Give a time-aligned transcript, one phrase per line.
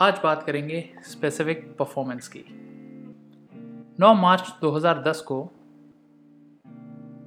[0.00, 2.44] आज बात करेंगे स्पेसिफिक परफॉर्मेंस की।
[4.00, 5.38] 9 मार्च 2010 को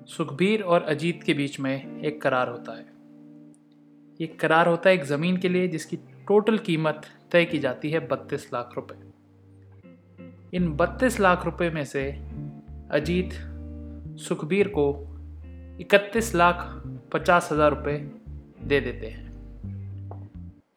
[0.08, 2.86] सुखबीर और अजीत के बीच में एक करार होता है।
[4.22, 7.02] ये करार होता है एक ज़मीन के लिए जिसकी टोटल कीमत
[7.32, 8.96] तय की जाती है बत्तीस लाख रुपए।
[10.58, 12.12] इन बत्तीस लाख रुपए में से
[12.92, 13.34] अजीत
[14.20, 14.92] सुखबीर को
[15.80, 17.98] इकतीस लाख पचास हज़ार रुपये
[18.62, 19.29] दे देते हैं।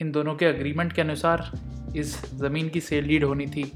[0.03, 1.53] इन दोनों के अग्रीमेंट के अनुसार
[1.97, 3.73] इस ज़मीन की सेल डीड होनी थी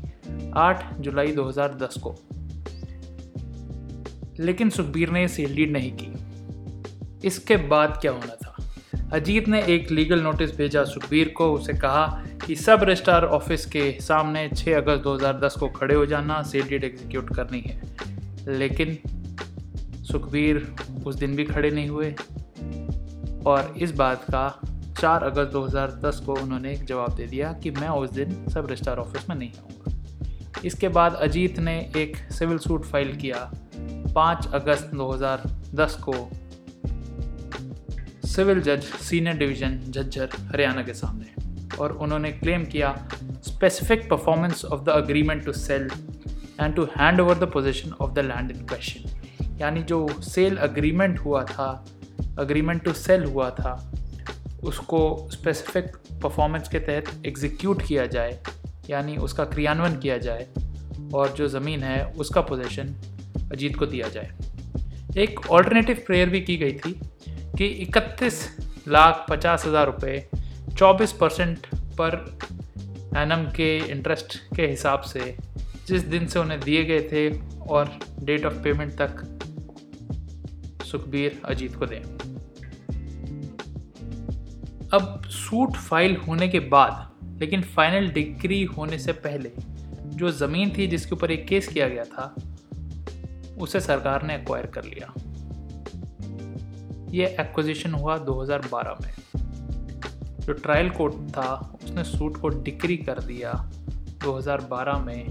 [0.54, 2.14] 8 जुलाई 2010 को।
[4.44, 6.12] लेकिन सुखबीर ने सेल डीड नहीं की।
[7.26, 8.56] इसके बाद क्या होना था?
[9.12, 13.98] अजीत ने एक लीगल नोटिस भेजा सुखबीर को, उसे कहा कि सब रजिस्ट्रार ऑफ़िस के
[14.00, 17.82] सामने 6 अगस्त 2010 को खड़े हो जाना सेल डीड एग्जीक्यूट करनी है।
[18.48, 18.98] लेकिन
[20.04, 20.74] सुखबीर
[21.06, 22.14] उस दिन भी खड़े नहीं हुए
[23.46, 24.60] और इस बात का
[25.00, 28.98] 4 अगस्त 2010 को उन्होंने एक जवाब दे दिया कि मैं उस दिन सब रजिस्ट्रार
[28.98, 33.50] ऑफ़िस में नहीं आऊँगा। इसके बाद अजीत ने एक सिविल सूट फ़ाइल किया
[34.16, 36.14] 5 अगस्त 2010 को।
[38.26, 41.34] सिविल जज सीनियर डिवीज़न झज्जर, हरियाणा के सामने।
[41.80, 42.94] और उन्होंने क्लेम किया
[43.46, 45.88] specific performance of the agreement to sell
[46.60, 51.18] and to hand over the possession of the land in question यानी जो सेल अग्रीमेंट
[51.18, 51.68] हुआ था
[52.38, 53.74] अग्रीमेंट टू सेल हुआ था
[54.66, 58.38] उसको स्पेसिफिक परफॉर्मेंस के तहत एग्जीक्यूट किया जाए,
[58.90, 60.46] यानी उसका क्रियान्वयन किया जाए,
[61.14, 62.94] और जो ज़मीन है, उसका पोजेशन
[63.52, 64.30] अजीत को दिया जाए।
[65.18, 66.92] एक ऑल्टरनेटिव प्रेयर भी की गई थी
[67.58, 68.46] कि इकतीस
[68.88, 70.26] लाख पचास हज़ार रुपये
[70.76, 71.66] चौबीस परसेंट
[72.00, 72.16] पर
[73.18, 75.34] एनम के इंटरेस्ट के हिसाब से
[75.88, 77.28] जिस दिन से उन्हें दिए गए थे
[77.68, 79.24] और डेट ऑफ़ पेमेंट तक
[80.86, 82.25] सुखबीर अजीत को दें।
[84.94, 87.10] अब सूट फ़ाइल होने के बाद,
[87.40, 89.52] लेकिन फाइनल डिग्री होने से पहले,
[90.06, 92.34] जो ज़मीन थी जिसके ऊपर एक केस किया गया था,
[93.58, 95.14] उसे सरकार ने एक्वायर कर लिया।
[97.10, 99.14] ये एक्विजिशन हुआ 2012 में।
[100.40, 103.70] जो ट्रायल कोर्ट था, उसने सूट को डिक्री कर दिया
[104.24, 105.28] 2012 में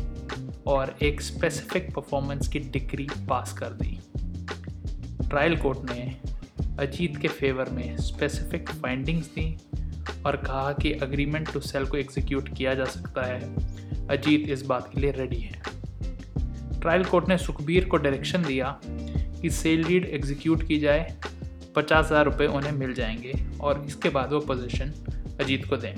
[0.67, 3.99] और एक स्पेसिफिक परफॉर्मेंस की डिग्री पास कर दी।
[5.29, 6.17] ट्रायल कोर्ट ने
[6.79, 9.57] अजीत के फेवर में स्पेसिफिक फाइंडिंग्स दी
[10.25, 14.89] और कहा कि अग्रीमेंट टू सेल को एग्जीक्यूट किया जा सकता है। अजीत इस बात
[14.93, 15.61] के लिए रेडी है।
[16.81, 18.79] ट्रायल कोर्ट ने सुखबीर को डायरेक्शन दिया
[19.41, 21.17] कि सेल डीड एग्जीक्यूट की जाए।
[21.75, 24.93] पचास हज़ार रुपये उन्हें मिल जाएँगे और इसके बाद वो पोजीशन
[25.39, 25.95] अजीत को दें।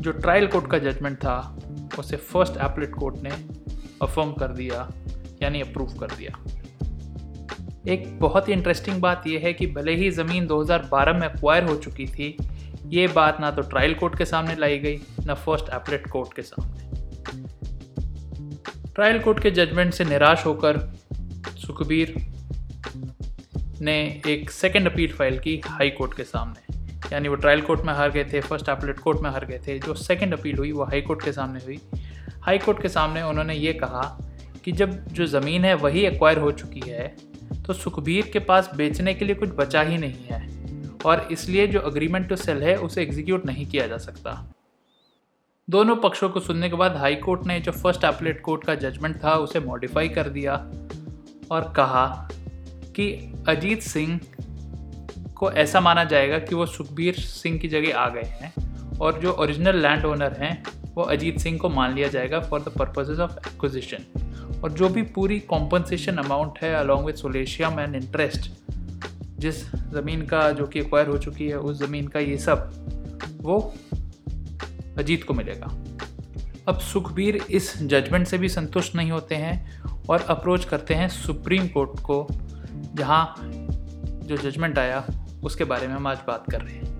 [0.00, 1.58] जो ट्रायल कोर्ट का जजमेंट था,
[1.98, 3.30] उसे फ़र्स्ट एपलेट कोर्ट ने
[4.02, 4.88] अफर्म कर दिया,
[5.42, 6.55] यानी अप्रूव कर दिया।
[7.88, 11.76] एक बहुत ही इंटरेस्टिंग बात यह है कि भले ही ज़मीन 2012 में एक्वायर हो
[11.76, 12.36] चुकी थी,
[12.86, 16.42] ये बात ना तो ट्रायल कोर्ट के सामने लाई गई, ना फ़र्स्ट एपलेट कोर्ट के
[16.42, 16.84] सामने।
[18.94, 20.78] ट्रायल कोर्ट के जजमेंट से निराश होकर
[21.56, 22.14] सुखबीर
[23.80, 26.74] ने एक सेकेंड अपील फ़ाइल की हाई कोर्ट के सामने।
[27.12, 29.78] यानी वो ट्रायल कोर्ट में हार गए थे फ़र्स्ट एपलेट कोर्ट में हार गए थे।
[29.78, 31.80] जो सेकेंड अपील हुई, वो हाई कोर्ट के सामने हुई।
[32.42, 34.25] हाई कोर्ट के सामने उन्होंने ये कहा
[34.66, 37.06] कि जब जो ज़मीन है वही एक्वायर हो चुकी है
[37.66, 40.40] तो सुखबीर के पास बेचने के लिए कुछ बचा ही नहीं है
[41.04, 44.32] और इसलिए जो अग्रीमेंट टू सेल है, उसे एग्जीक्यूट नहीं किया जा सकता।
[45.70, 49.16] दोनों पक्षों को सुनने के बाद हाई कोर्ट ने जो फ़र्स्ट एपलेट कोर्ट का जजमेंट
[49.24, 50.54] था, उसे मॉडिफाई कर दिया
[51.50, 52.28] और कहा
[52.96, 54.20] कि अजीत सिंह
[55.36, 59.32] को ऐसा माना जाएगा कि वो सुखबीर सिंह की जगह आ गए हैं और जो
[59.32, 60.62] ओरिजिनल लैंड ओनर हैं,
[60.94, 64.25] वो अजीत सिंह को मान लिया जाएगा for the purposes of acquisition
[64.64, 68.50] और जो भी पूरी कॉम्पनसेशन अमाउंट है along with solatium and interest
[69.38, 72.70] जिस ज़मीन का जो कि एक्वायर हो चुकी है, उस ज़मीन का ये सब,
[73.40, 73.74] वो
[74.98, 75.66] अजीत को मिलेगा।
[76.68, 81.68] अब सुखबीर इस जजमेंट से भी संतुष्ट नहीं होते हैं और अप्रोच करते हैं सुप्रीम
[81.68, 82.26] कोर्ट को,
[82.94, 83.34] जहाँ
[84.24, 85.06] जो जजमेंट आया,
[85.44, 86.95] उसके बारे में हम आज बात कर रहे हैं।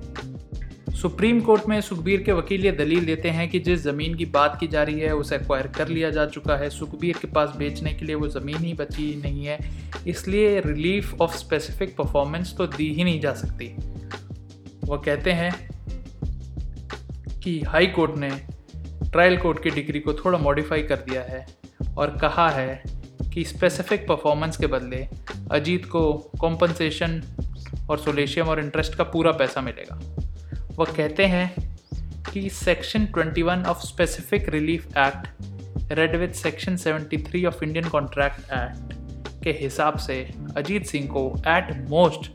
[0.96, 4.56] सुप्रीम कोर्ट में सुखबीर के वकील ये दलील देते हैं कि जिस ज़मीन की बात
[4.60, 7.92] की जा रही है, उसे एक्वायर कर लिया जा चुका है। सुखबीर के पास बेचने
[7.94, 9.58] के लिए वो ज़मीन ही बची नहीं है।
[10.06, 13.68] इसलिए रिलीफ ऑफ़ स्पेसिफिक परफॉर्मेंस तो दी ही नहीं जा सकती।
[14.84, 15.52] वह कहते हैं
[17.40, 18.30] कि हाई कोर्ट ने
[19.10, 21.46] ट्रायल कोर्ट की डिग्री को थोड़ा मॉडिफाई कर दिया है
[21.96, 22.82] और कहा है
[23.34, 25.06] कि स्पेसिफिक परफॉर्मेंस के बदले
[25.50, 27.22] अजीत को कॉम्पनसेशन
[27.90, 30.00] और सोलेशियम और इंटरेस्ट का पूरा पैसा मिलेगा।
[30.78, 31.48] वह कहते हैं
[32.32, 39.42] कि section 21 of specific relief act read with section 73 of Indian contract act
[39.44, 40.16] के हिसाब से
[40.56, 42.30] अजीत सिंह को at most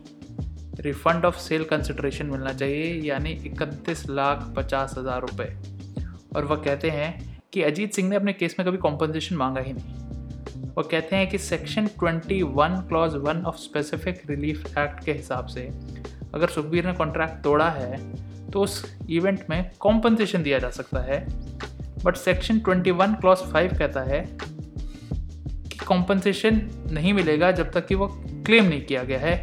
[0.79, 5.55] refund of sale consideration मिलना चाहिए, यानी इकतीस लाख पचास हज़ार रुपये
[6.35, 9.73] और वह कहते हैं कि अजीत सिंह ने अपने केस में कभी कॉम्पनसेशन मांगा ही
[9.73, 15.45] नहीं। वह कहते हैं कि section 21 clause one of specific relief act के हिसाब
[15.47, 15.69] से
[16.33, 17.95] अगर सुखबीर ने कॉन्ट्रैक्ट तोड़ा है
[18.53, 21.25] तो उस इवेंट में कॉम्पनसेशन दिया जा सकता है।
[22.03, 24.19] बट सेक्शन 21 क्लॉज 5 कहता है
[25.67, 26.61] कि कॉम्पनसेशन
[26.91, 28.07] नहीं मिलेगा जब तक कि वो
[28.45, 29.35] क्लेम नहीं किया गया है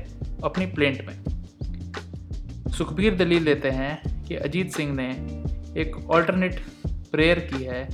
[0.44, 5.08] अपनी प्लेंट में। सुखबीर दलील देते हैं कि अजीत सिंह ने
[5.80, 6.60] एक ऑल्टरनेट
[7.12, 7.84] प्रेयर की है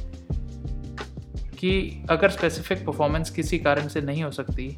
[1.58, 4.68] कि अगर स्पेसिफिक परफॉर्मेंस किसी कारण से नहीं हो सकती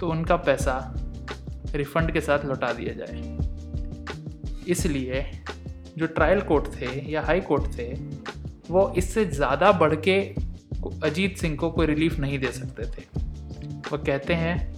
[0.00, 0.94] तो उनका पैसा
[1.74, 3.36] रिफंड के साथ लौटा दिया जाए।
[4.68, 5.22] इसलिए
[5.98, 7.92] जो ट्रायल कोर्ट थे या हाई कोर्ट थे,
[8.70, 10.34] वो इससे ज़्यादा बढ़ के
[11.02, 13.04] अजीत सिंह को कोई रिलीफ नहीं दे सकते थे।
[13.92, 14.74] वो कहते हैं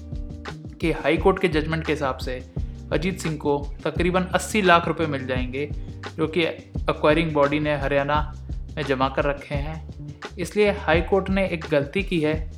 [0.78, 2.52] कि हाई कोर्ट के जजमेंट के हिसाब से
[2.92, 5.70] अजीत सिंह को तकरीबन 80 लाख रुपए मिल जाएँगे,
[6.16, 8.34] जो कि एक्वायरिंग बॉडी ने हरियाणा
[8.76, 9.88] में जमा कर रखे हैं।
[10.38, 12.52] इसलिए हाई कोर्ट ने एक गलती की है।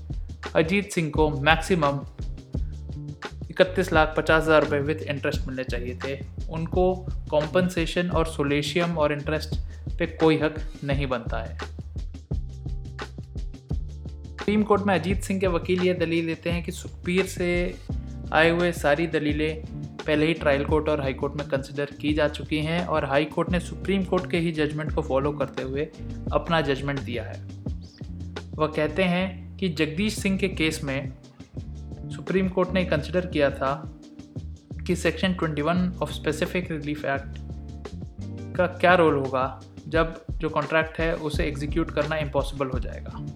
[0.56, 2.00] अजीत सिंह को मैक्सिमम
[3.50, 6.19] इकतीस लाख पचास हज़ार रुपये विथ इंटरेस्ट मिलने चाहिए थे।
[6.50, 6.94] उनको
[7.31, 9.55] कॉम्पनसेशन और सोलेशियम और इंटरेस्ट
[9.99, 11.58] पे कोई हक नहीं बनता है।
[14.41, 17.50] सुप्रीम कोर्ट में अजीत सिंह के वकील ये दलील देते हैं कि सुखबीर से
[18.32, 19.62] आए हुए सारी दलीलें
[20.06, 23.25] पहले ही ट्रायल कोर्ट और हाई कोर्ट में कंसिडर की जा चुकी हैं और हाई
[23.25, 25.88] कोर्ट ने सुप्रीम कोर्ट के ही जजमेंट को फॉलो करते हुए
[26.32, 27.43] अपना जजमेंट दिया है।
[28.55, 31.12] वह कहते हैं कि जगदीश सिंह के केस में
[32.14, 33.72] सुप्रीम कोर्ट ने कंसिडर किया था
[34.86, 37.38] कि section 21 of specific relief act
[38.56, 39.44] का क्या रोल होगा
[39.88, 43.26] जब जो कॉन्ट्रैक्ट है उसे एग्जीक्यूट करना इम्पॉसिबल हो जाएगा।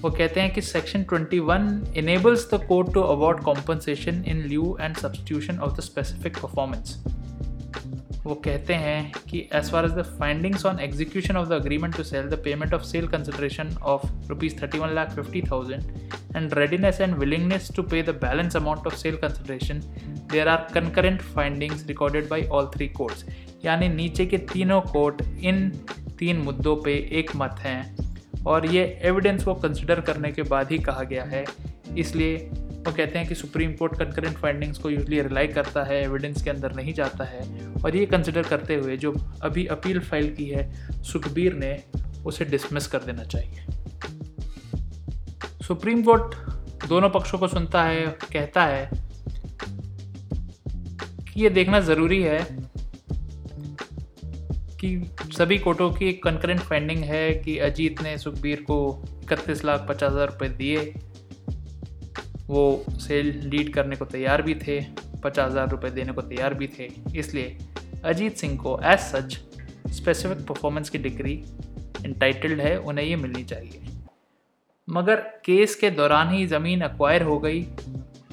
[0.00, 4.96] वो कहते हैं कि section 21 enables the court to award compensation in lieu and
[4.96, 7.02] substitution of the specific performance
[8.24, 12.02] वो कहते हैं कि as far as the findings on execution of the agreement to
[12.02, 15.82] sale the payment of sale consideration of rupees thirty one lakh fifty thousand
[16.36, 19.80] and readiness and willingness to pay the balance amount of sale consideration
[20.32, 23.24] there are concurrent findings recorded by all three courts
[23.64, 25.68] यानी नीचे के तीनों court इन
[26.18, 27.96] तीन मुद्दों पे एक मत हैं।
[28.46, 31.44] और ये एविडेंस को कंसिडर करने के बाद ही कहा गया है।
[31.98, 36.42] इसलिए वो कहते हैं कि सुप्रीम कोर्ट कंकरेंट फाइंडिंग्स को यूजली रिलाई करता है एविडेंस
[36.42, 37.44] के अंदर नहीं जाता है।
[37.84, 39.12] और ये कंसिडर करते हुए जो
[39.42, 41.78] अभी अपील फ़ाइल की है, सुखबीर ने
[42.26, 43.66] उसे डिसमिस कर देना चाहिए।
[45.66, 46.34] सुप्रीम कोर्ट
[46.88, 48.90] दोनों पक्षों को सुनता है, कहता है
[51.24, 52.38] कि ये देखना ज़रूरी है
[54.80, 54.90] कि
[55.36, 58.76] सभी कोर्टों की एक कंकरेंट फाइंडिंग है कि अजीत ने सुखबीर को
[59.22, 60.94] इकतीस लाख पचास हज़ार रुपये दिए।
[62.48, 64.80] वो सेल लीड करने को तैयार भी थे,
[65.24, 67.56] पचास हज़ार रुपये देने को तैयार भी थे। इसलिए
[68.04, 69.38] अजीत सिंह को एज सच
[69.94, 71.32] स्पेसिफिक परफॉर्मेंस की डिग्री
[72.04, 73.85] इंटाइटल्ड है, उन्हें ये मिलनी चाहिए।
[74.90, 77.68] मगर केस के दौरान ही ज़मीन अक्वायर हो गई।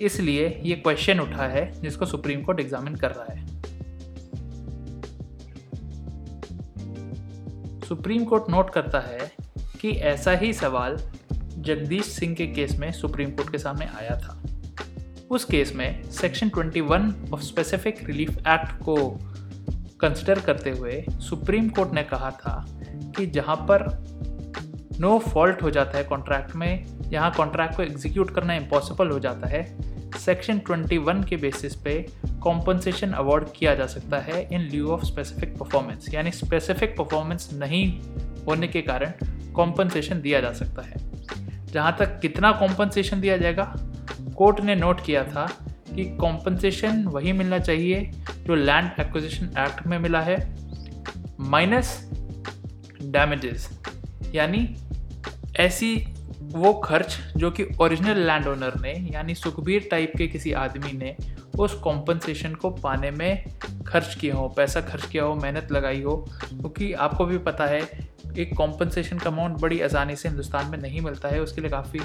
[0.01, 3.47] इसलिए ये क्वेश्चन उठा है, जिसको सुप्रीम कोर्ट एग्जामिन कर रहा है।
[7.81, 9.31] सुप्रीम कोर्ट नोट करता है
[9.81, 10.97] कि ऐसा ही सवाल
[11.57, 14.43] जगदीश सिंह के केस में सुप्रीम कोर्ट के सामने आया था।
[15.31, 19.19] उस केस में section 21 of specific relief act को
[19.99, 22.65] कंसिडर करते हुए सुप्रीम कोर्ट ने कहा था
[23.17, 24.03] कि जहाँ पर
[24.99, 29.47] नो फॉल्ट हो जाता है कॉन्ट्रैक्ट में। यहाँ कॉन्ट्रैक्ट को एग्जीक्यूट करना इम्पॉसिबल हो जाता
[29.47, 29.63] है।
[30.19, 31.95] सेक्शन 21 के बेसिस पे
[32.43, 37.87] कॉम्पनसेशन अवार्ड किया जा सकता है in lieu of specific performance यानी स्पेसिफिक परफॉर्मेंस नहीं
[38.45, 40.95] होने के कारण कॉम्पनसेशन दिया जा सकता है।
[41.65, 43.73] जहाँ तक कितना कॉम्पनसेशन दिया जाएगा
[44.37, 45.45] कोर्ट ने नोट किया था
[45.95, 48.11] कि कॉम्पनसेशन वही मिलना चाहिए
[48.45, 50.37] जो लैंड एक्विजिशन एक्ट में मिला है।
[51.39, 51.97] माइनस
[53.03, 53.69] डैमेजेस
[54.35, 54.59] यानी
[55.59, 56.07] ऐसी
[56.41, 61.15] वो खर्च जो कि ओरिजिनल लैंड ओनर ने, यानी सुखबीर टाइप के किसी आदमी ने,
[61.59, 63.45] उस कॉम्पनसेशन को पाने में
[63.87, 67.65] खर्च किया हो, पैसा खर्च किया हो, मेहनत लगाई हो, क्योंकि तो आपको भी पता
[67.65, 67.81] है,
[68.37, 71.99] एक कॉम्पनसेशन का अमाउंट बड़ी आसानी से हिंदुस्तान में नहीं मिलता है, उसके लिए काफ़ी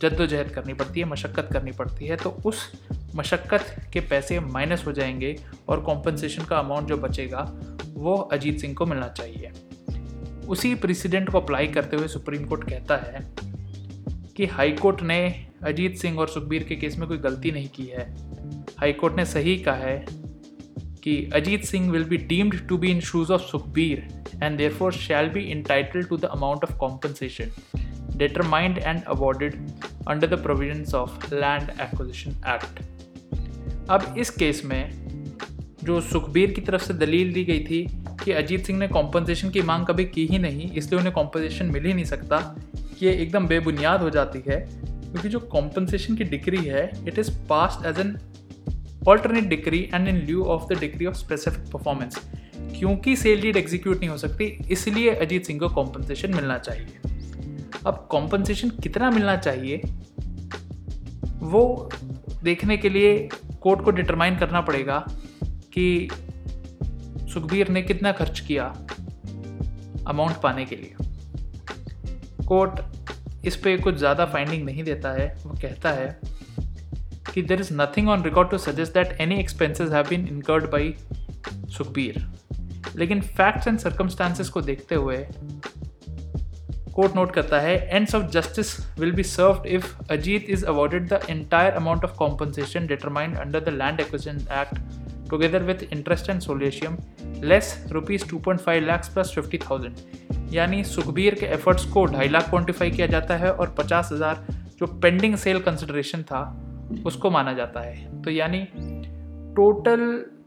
[0.00, 2.72] जद्दोजहद करनी पड़ती है, मशक्क़त करनी पड़ती है तो उस
[3.16, 5.36] मशक्क़त के पैसे माइनस हो जाएँगे
[5.68, 7.52] और कॉम्पनसेशन का अमाउंट जो बचेगा,
[7.88, 9.52] वो अजीत सिंह को मिलना चाहिए।
[10.46, 13.24] उसी प्रेसिडेंट को अप्लाई करते हुए सुप्रीम कोर्ट कहता है
[14.36, 15.18] कि हाई कोर्ट ने
[15.64, 18.06] अजीत सिंह और सुखबीर के केस में कोई गलती नहीं की है
[18.78, 20.04] हाई कोर्ट ने सही कहा है
[21.04, 24.06] कि Ajit Singh will be deemed to be in shoes of Sukhbir
[24.42, 27.50] and therefore shall be entitle to the amount of compensation
[28.16, 29.58] determined and awarded
[30.06, 32.82] under the provisions of Land Acquisition Act.
[33.90, 34.90] अब इस case में
[35.84, 37.86] जो सुखबीर की तरफ़ से दलील दी गई थी
[38.24, 41.84] कि अजीत सिंह ने कॉम्पनसेशन की मांग कभी की ही नहीं, इसलिए उन्हें कॉम्पनसेशन मिल
[41.84, 42.56] ही नहीं सकता,
[43.02, 47.86] ये एकदम बेबुनियाद हो जाती है। क्योंकि जो कॉम्पनसेशन की डिग्री है it is passed
[47.86, 48.16] as an
[49.08, 52.18] alternate decree and in lieu of the decree of specific performance
[52.78, 57.12] क्योंकि सेल लीड एग्जीक्यूट नहीं हो सकती, इसलिए अजीत सिंह को कॉम्पनसेशन मिलना चाहिए।
[57.86, 59.80] अब कॉम्पनसेशन कितना मिलना चाहिए,
[61.42, 61.90] वो
[62.44, 63.16] देखने के लिए
[63.60, 64.98] कोर्ट को डिटरमाइन करना पड़ेगा
[65.72, 66.08] कि
[67.34, 68.64] सुखबीर ने कितना खर्च किया
[70.08, 70.94] अमाउंट पाने के लिए?
[72.46, 72.80] कोर्ट
[73.46, 76.08] इस पे कुछ ज़्यादा फाइंडिंग नहीं देता है। वो कहता है
[77.34, 80.94] कि there is nothing on record to suggest that any expenses have been incurred by
[81.76, 82.24] Sukhbir.
[82.96, 85.16] लेकिन फैक्ट्स एंड सर्कमस्टांसिस को देखते हुए
[86.94, 91.20] कोर्ट नोट करता है ends of justice will be served if Ajit is awarded the
[91.30, 96.96] entire amount of compensation determined under the land acquisition act together with interest and solatium
[97.44, 102.28] less rupees two point five lakhs plus fifty thousand यानी सुखबीर के efforts को ढाई
[102.28, 104.46] lakh quantify किया जाता है और पचास हज़ार
[104.78, 106.42] जो पेंडिंग सेल कंसिडरेशन था,
[107.06, 108.60] उसको माना जाता है। तो यानी
[109.56, 110.00] टोटल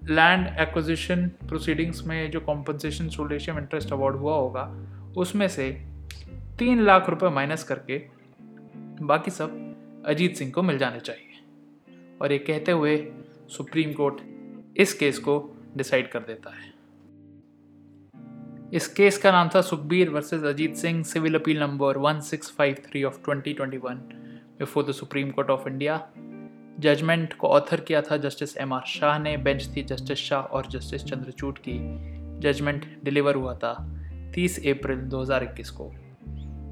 [0.09, 4.63] लैंड एक्विजिशन प्रोसीडिंग्स में जो कॉम्पनसेशन सोलेशियम इंटरेस्ट अवार्ड हुआ होगा,
[5.17, 5.69] उसमें से
[6.59, 7.97] तीन लाख रुपए माइनस करके
[9.03, 12.97] बाकी सब अजीत सिंह को मिल जाने चाहिए। और ये कहते हुए
[13.49, 14.21] सुप्रीम कोर्ट
[14.77, 15.39] इस केस को
[15.77, 16.76] डिसाइड कर देता है।
[18.73, 23.95] इस केस का नाम था Sukhbir versus Ajit Singh civil appeal number 1653 of 2021
[24.59, 26.09] before the supreme court of India
[26.79, 30.65] judgment को ऑथर किया था जस्टिस एम आर शाह ने बेंच थी जस्टिस शाह और
[30.65, 31.79] जस्टिस चंद्रचूड की।
[32.39, 34.01] जजमेंट डिलीवर हुआ था
[34.35, 35.91] 30 अप्रैल 2021 को।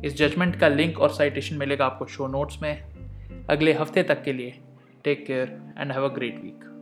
[0.05, 2.83] इस जजमेंट का लिंक और साइटेशन मिलेगा आपको शो नोट्स में।
[3.49, 4.59] अगले हफ़्ते तक के लिए
[5.03, 6.75] take care and have a great week